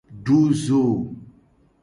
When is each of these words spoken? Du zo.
Du 0.25 0.39
zo. 0.51 0.81